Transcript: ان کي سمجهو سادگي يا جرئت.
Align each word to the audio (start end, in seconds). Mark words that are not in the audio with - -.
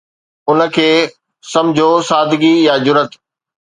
ان 0.51 0.59
کي 0.77 0.87
سمجهو 1.53 1.91
سادگي 2.11 2.55
يا 2.67 2.75
جرئت. 2.85 3.11